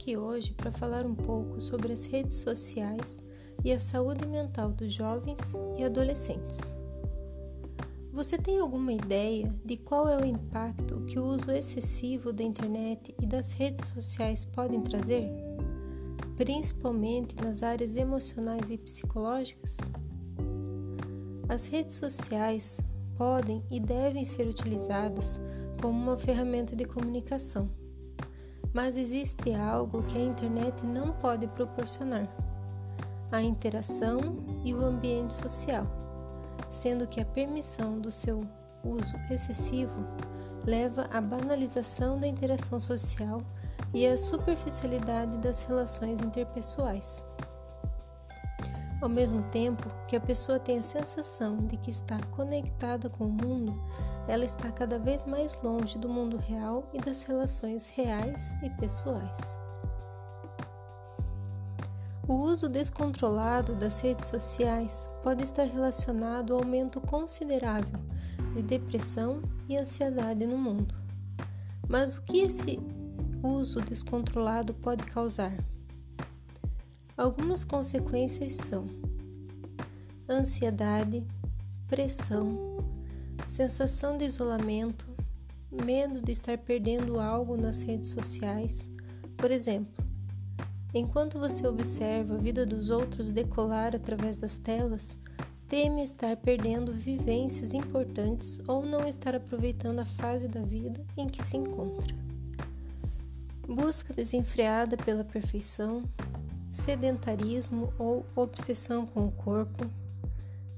[0.00, 3.22] aqui hoje para falar um pouco sobre as redes sociais
[3.62, 6.74] e a saúde mental dos jovens e adolescentes.
[8.10, 13.14] Você tem alguma ideia de qual é o impacto que o uso excessivo da internet
[13.20, 15.30] e das redes sociais podem trazer,
[16.34, 19.92] principalmente nas áreas emocionais e psicológicas?
[21.46, 22.80] As redes sociais
[23.18, 25.42] podem e devem ser utilizadas
[25.82, 27.79] como uma ferramenta de comunicação
[28.72, 32.28] mas existe algo que a internet não pode proporcionar:
[33.30, 34.20] a interação
[34.64, 35.86] e o ambiente social,
[36.68, 38.40] sendo que a permissão do seu
[38.84, 40.06] uso excessivo
[40.64, 43.42] leva à banalização da interação social
[43.92, 47.24] e à superficialidade das relações interpessoais.
[49.00, 53.32] Ao mesmo tempo que a pessoa tem a sensação de que está conectada com o
[53.32, 53.74] mundo,
[54.30, 59.58] ela está cada vez mais longe do mundo real e das relações reais e pessoais.
[62.28, 67.98] O uso descontrolado das redes sociais pode estar relacionado ao aumento considerável
[68.54, 70.94] de depressão e ansiedade no mundo.
[71.88, 72.78] Mas o que esse
[73.42, 75.52] uso descontrolado pode causar?
[77.16, 78.88] Algumas consequências são
[80.28, 81.26] ansiedade,
[81.88, 82.69] pressão,
[83.50, 85.08] sensação de isolamento,
[85.84, 88.88] medo de estar perdendo algo nas redes sociais.
[89.36, 90.04] Por exemplo,
[90.94, 95.18] enquanto você observa a vida dos outros decolar através das telas,
[95.68, 101.44] teme estar perdendo vivências importantes ou não estar aproveitando a fase da vida em que
[101.44, 102.14] se encontra.
[103.66, 106.04] Busca desenfreada pela perfeição,
[106.70, 109.90] sedentarismo ou obsessão com o corpo,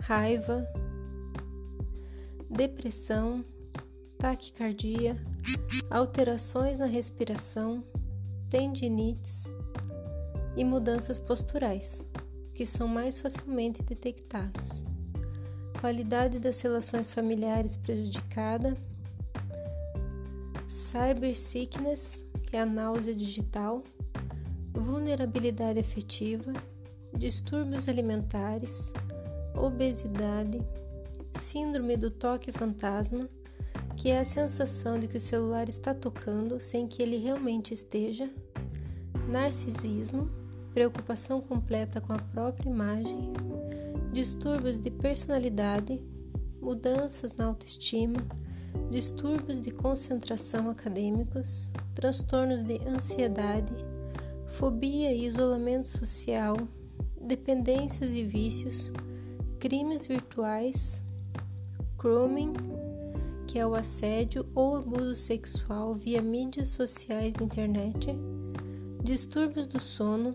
[0.00, 0.68] raiva,
[2.50, 3.44] depressão,
[4.18, 5.16] taquicardia,
[5.90, 7.84] alterações na respiração,
[8.48, 9.52] tendinites
[10.56, 12.08] e mudanças posturais,
[12.54, 14.84] que são mais facilmente detectados.
[15.80, 18.76] Qualidade das relações familiares prejudicada,
[20.66, 23.84] cyber sickness, que é a náusea digital,
[24.72, 26.52] vulnerabilidade afetiva,
[27.16, 28.92] distúrbios alimentares,
[29.54, 30.60] obesidade,
[31.36, 33.28] síndrome do toque fantasma,
[33.96, 38.30] que é a sensação de que o celular está tocando sem que ele realmente esteja,
[39.28, 40.30] narcisismo,
[40.72, 43.32] preocupação completa com a própria imagem,
[44.12, 46.02] distúrbios de personalidade,
[46.60, 48.18] mudanças na autoestima,
[48.90, 53.72] distúrbios de concentração acadêmicos, transtornos de ansiedade,
[54.46, 56.56] fobia e isolamento social,
[57.20, 58.92] dependências e vícios,
[59.58, 61.05] crimes virtuais,
[61.98, 62.52] grooming,
[63.46, 68.16] que é o assédio ou abuso sexual via mídias sociais da internet,
[69.02, 70.34] distúrbios do sono,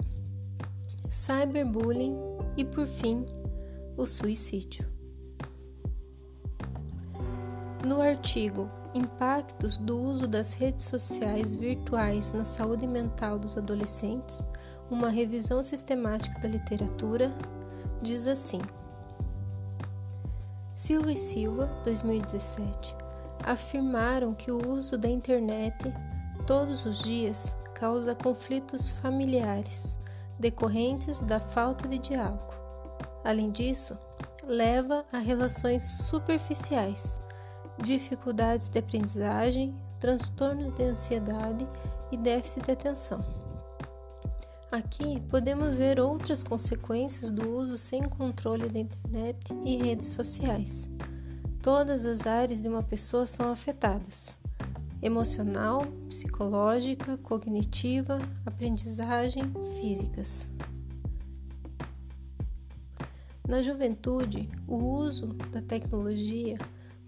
[1.09, 2.15] cyberbullying
[2.57, 3.25] e, por fim,
[3.97, 4.87] o suicídio.
[7.85, 14.43] No artigo Impactos do uso das redes sociais virtuais na saúde mental dos adolescentes,
[14.89, 17.31] uma revisão sistemática da literatura,
[18.01, 18.59] diz assim:
[20.81, 22.95] Silva e Silva, 2017,
[23.43, 25.77] afirmaram que o uso da internet
[26.47, 29.99] todos os dias causa conflitos familiares
[30.39, 32.51] decorrentes da falta de diálogo.
[33.23, 33.95] Além disso,
[34.43, 37.21] leva a relações superficiais,
[37.77, 41.67] dificuldades de aprendizagem, transtornos de ansiedade
[42.11, 43.40] e déficit de atenção.
[44.71, 50.89] Aqui podemos ver outras consequências do uso sem controle da internet e redes sociais.
[51.61, 54.39] Todas as áreas de uma pessoa são afetadas:
[55.01, 59.43] emocional, psicológica, cognitiva, aprendizagem,
[59.75, 60.53] físicas.
[63.45, 66.57] Na juventude, o uso da tecnologia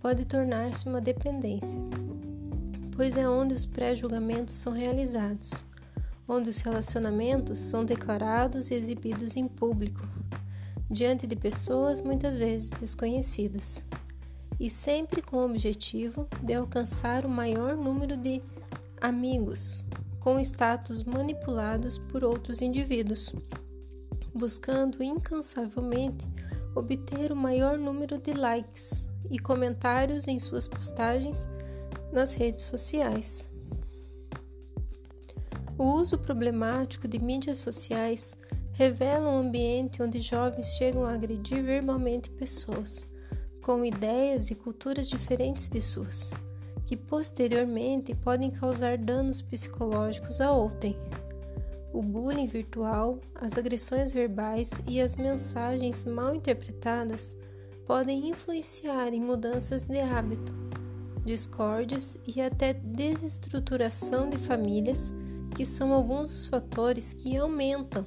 [0.01, 1.81] pode tornar-se uma dependência,
[2.91, 5.63] pois é onde os pré-julgamentos são realizados
[6.27, 10.07] onde os relacionamentos são declarados e exibidos em público,
[10.89, 13.87] diante de pessoas muitas vezes desconhecidas,
[14.59, 18.41] e sempre com o objetivo de alcançar o maior número de
[19.01, 19.83] amigos,
[20.19, 23.33] com status manipulados por outros indivíduos,
[24.33, 26.25] buscando incansavelmente
[26.75, 31.47] obter o maior número de likes e comentários em suas postagens
[32.11, 33.52] nas redes sociais.
[35.77, 38.37] O uso problemático de mídias sociais
[38.73, 43.07] revela um ambiente onde jovens chegam a agredir verbalmente pessoas
[43.61, 46.33] com ideias e culturas diferentes de suas,
[46.85, 50.97] que posteriormente podem causar danos psicológicos a outrem.
[51.93, 57.35] o bullying virtual, as agressões verbais e as mensagens mal interpretadas
[57.85, 60.53] podem influenciar em mudanças de hábito,
[61.23, 65.13] discórdias e até desestruturação de famílias,
[65.55, 68.05] que são alguns dos fatores que aumentam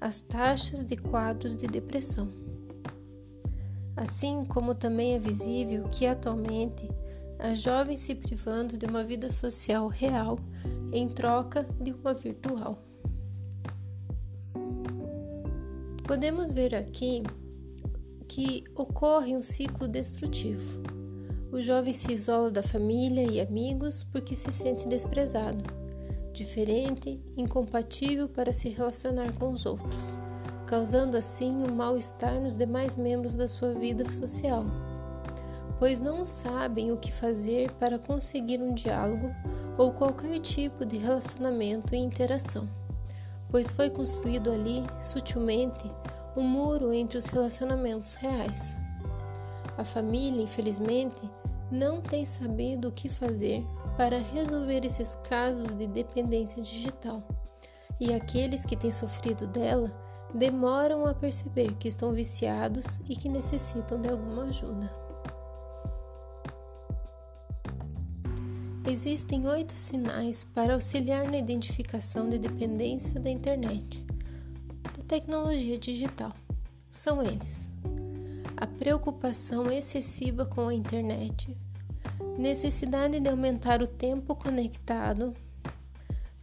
[0.00, 2.28] as taxas de quadros de depressão.
[3.96, 6.88] Assim como também é visível que atualmente
[7.38, 10.38] as jovens se privando de uma vida social real
[10.92, 12.78] em troca de uma virtual.
[16.06, 17.22] Podemos ver aqui
[18.28, 20.80] que ocorre um ciclo destrutivo.
[21.50, 25.64] O jovem se isola da família e amigos porque se sente desprezado,
[26.36, 30.18] diferente, incompatível para se relacionar com os outros,
[30.66, 34.64] causando assim um mal-estar nos demais membros da sua vida social,
[35.78, 39.30] pois não sabem o que fazer para conseguir um diálogo
[39.78, 42.68] ou qualquer tipo de relacionamento e interação,
[43.48, 45.90] pois foi construído ali, sutilmente,
[46.36, 48.78] um muro entre os relacionamentos reais.
[49.78, 51.20] A família, infelizmente,
[51.70, 53.64] não tem sabido o que fazer
[53.96, 57.22] para resolver esses casos de dependência digital,
[57.98, 59.90] e aqueles que têm sofrido dela
[60.34, 64.90] demoram a perceber que estão viciados e que necessitam de alguma ajuda.
[68.88, 74.06] Existem oito sinais para auxiliar na identificação de dependência da internet
[75.06, 76.32] tecnologia digital.
[76.90, 77.72] São eles:
[78.56, 81.56] a preocupação excessiva com a internet,
[82.38, 85.34] necessidade de aumentar o tempo conectado,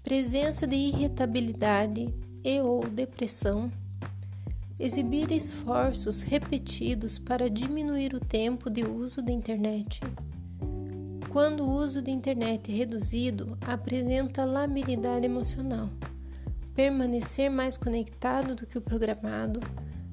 [0.04, 2.14] presença de irritabilidade
[2.44, 3.72] e ou depressão,
[4.80, 10.02] exibir esforços repetidos para diminuir o tempo de uso da internet.
[11.30, 15.90] Quando o uso da internet é reduzido, apresenta labilidade emocional
[16.76, 19.60] permanecer mais conectado do que o programado,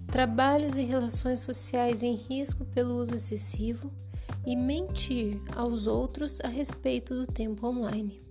[0.06, 3.90] trabalhos e relações sociais em risco pelo uso excessivo
[4.46, 8.22] e mentir aos outros a respeito do tempo online.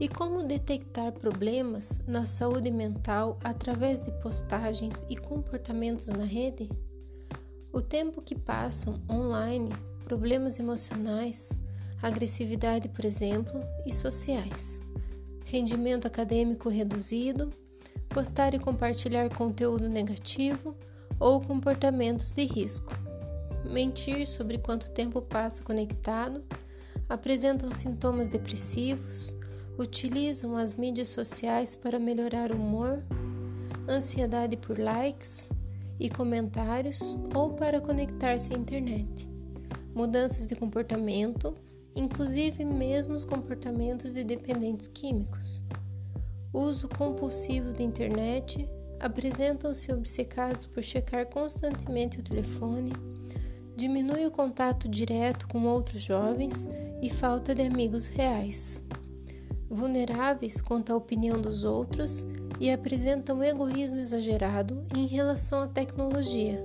[0.00, 6.68] E como detectar problemas na saúde mental através de postagens e comportamentos na rede?
[7.72, 9.70] O tempo que passam online,
[10.04, 11.58] problemas emocionais,
[12.02, 14.82] agressividade, por exemplo, e sociais
[15.52, 17.52] rendimento acadêmico reduzido,
[18.08, 20.74] postar e compartilhar conteúdo negativo
[21.20, 22.90] ou comportamentos de risco,
[23.64, 26.42] mentir sobre quanto tempo passa conectado,
[27.08, 29.36] apresentam sintomas depressivos,
[29.78, 33.02] utilizam as mídias sociais para melhorar o humor,
[33.88, 35.50] ansiedade por likes
[35.98, 39.28] e comentários ou para conectar-se à internet,
[39.94, 41.56] mudanças de comportamento
[41.94, 45.62] inclusive mesmo os comportamentos de dependentes químicos.
[46.52, 48.68] Uso compulsivo da internet,
[49.00, 52.92] apresentam-se obcecados por checar constantemente o telefone,
[53.74, 56.68] diminui o contato direto com outros jovens
[57.00, 58.82] e falta de amigos reais.
[59.68, 62.26] Vulneráveis quanto à opinião dos outros
[62.60, 66.64] e apresentam egoísmo exagerado em relação à tecnologia,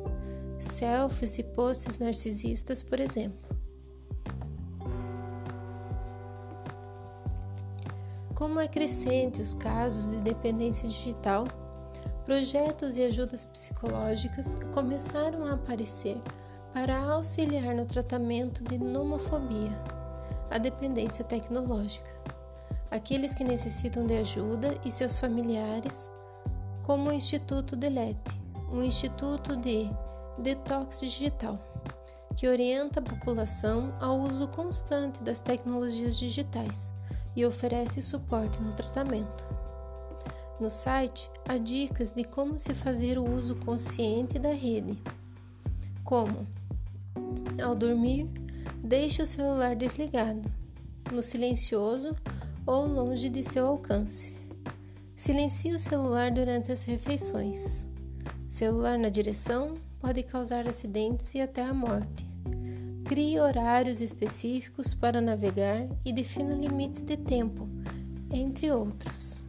[0.59, 3.58] selfies e posts narcisistas, por exemplo.
[8.36, 11.48] Como é crescente os casos de dependência digital,
[12.24, 16.22] projetos e ajudas psicológicas começaram a aparecer
[16.74, 19.71] para auxiliar no tratamento de nomofobia,
[20.50, 22.12] a dependência tecnológica.
[22.89, 26.12] Aqueles que necessitam de ajuda e seus familiares,
[26.83, 28.39] como o Instituto Delete,
[28.71, 29.89] um instituto de
[30.38, 31.59] detox digital,
[32.36, 36.93] que orienta a população ao uso constante das tecnologias digitais
[37.36, 39.47] e oferece suporte no tratamento.
[40.59, 45.01] No site há dicas de como se fazer o uso consciente da rede,
[46.07, 46.47] como
[47.61, 48.29] ao dormir,
[48.81, 50.49] deixe o celular desligado,
[51.11, 52.15] no silencioso
[52.65, 54.37] ou longe de seu alcance.
[55.17, 57.87] Silencie o celular durante as refeições.
[58.47, 62.25] Celular na direção pode causar acidentes e até a morte.
[63.03, 67.67] Crie horários específicos para navegar e defina limites de tempo,
[68.31, 69.43] entre outros.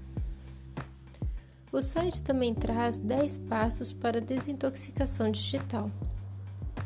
[1.70, 5.88] O site também traz 10 passos para desintoxicação digital.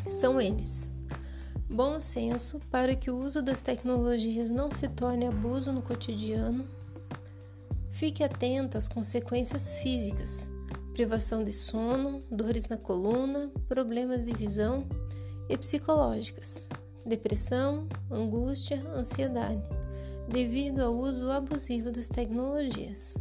[0.09, 0.95] São eles:
[1.69, 6.67] bom senso para que o uso das tecnologias não se torne abuso no cotidiano.
[7.91, 10.51] Fique atento às consequências físicas,
[10.93, 14.87] privação de sono, dores na coluna, problemas de visão
[15.49, 16.69] e psicológicas,
[17.05, 19.69] depressão, angústia, ansiedade,
[20.29, 23.17] devido ao uso abusivo das tecnologias.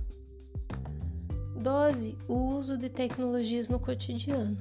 [1.56, 4.58] Dose o uso de tecnologias no cotidiano.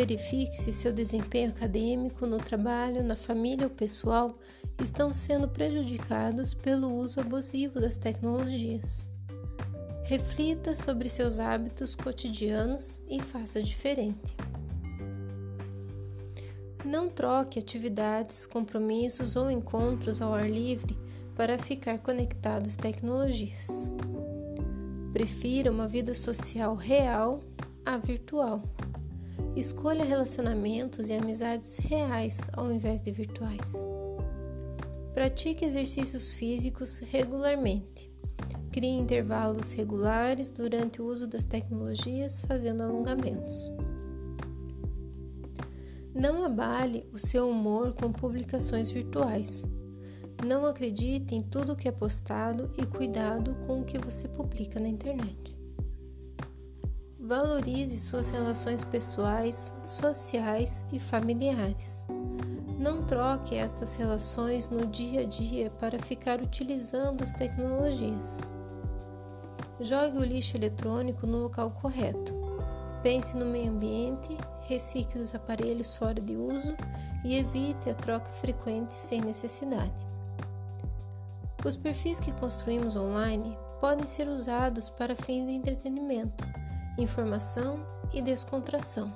[0.00, 4.34] Verifique se seu desempenho acadêmico, no trabalho, na família ou pessoal
[4.82, 9.10] estão sendo prejudicados pelo uso abusivo das tecnologias.
[10.04, 14.34] Reflita sobre seus hábitos cotidianos e faça diferente.
[16.82, 20.98] Não troque atividades, compromissos ou encontros ao ar livre
[21.36, 23.90] para ficar conectado às tecnologias.
[25.12, 27.40] Prefira uma vida social real
[27.84, 28.62] à virtual.
[29.56, 33.84] Escolha relacionamentos e amizades reais ao invés de virtuais.
[35.12, 38.08] Pratique exercícios físicos regularmente.
[38.70, 43.72] Crie intervalos regulares durante o uso das tecnologias, fazendo alongamentos.
[46.14, 49.68] Não abale o seu humor com publicações virtuais.
[50.46, 54.88] Não acredite em tudo que é postado e cuidado com o que você publica na
[54.88, 55.59] internet.
[57.30, 62.08] Valorize suas relações pessoais, sociais e familiares.
[62.76, 68.52] Não troque estas relações no dia a dia para ficar utilizando as tecnologias.
[69.78, 72.34] Jogue o lixo eletrônico no local correto.
[73.00, 76.74] Pense no meio ambiente, recicle os aparelhos fora de uso
[77.24, 80.04] e evite a troca frequente sem necessidade.
[81.64, 86.44] Os perfis que construímos online podem ser usados para fins de entretenimento,
[87.02, 89.12] informação e descontração,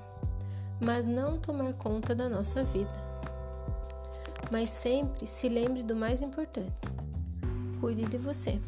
[0.80, 3.14] mas não tomar conta da nossa vida.
[4.50, 6.72] Mas sempre se lembre do mais importante:
[7.80, 8.60] cuide de você.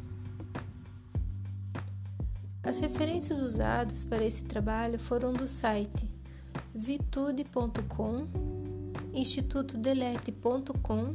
[2.63, 6.09] As referências usadas para esse trabalho foram do site
[6.75, 8.27] vitude.com,
[9.15, 11.15] institutodelete.com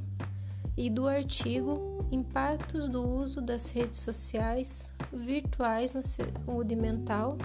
[0.78, 7.38] e do artigo Impactos do uso das redes sociais virtuais na saúde mental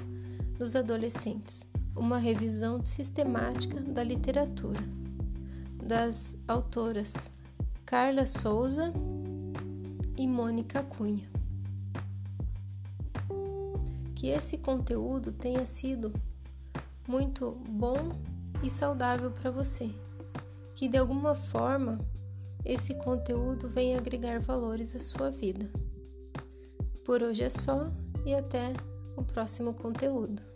[0.59, 4.81] dos adolescentes, uma revisão sistemática da literatura,
[5.83, 7.31] das autoras
[7.85, 8.93] Carla Souza
[10.17, 11.29] e Mônica Cunha.
[14.15, 16.13] Que esse conteúdo tenha sido
[17.07, 18.13] muito bom
[18.63, 19.91] e saudável para você,
[20.75, 22.01] que de alguma forma
[22.65, 25.71] esse conteúdo venha agregar valores à sua vida.
[27.05, 27.89] Por hoje é só
[28.25, 28.73] e até
[29.17, 30.56] o próximo conteúdo.